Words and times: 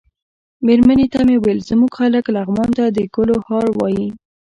مېرمنې 0.65 1.05
ته 1.13 1.19
مې 1.27 1.35
ویل 1.43 1.59
زموږ 1.69 1.91
خلک 1.99 2.25
لغمان 2.35 2.69
ته 2.77 2.83
د 2.95 2.97
ګلو 3.15 3.37
هار 3.47 3.67
وايي. 3.77 4.07